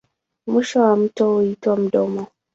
[0.47, 2.27] Mwisho wa mto huitwa mdomo.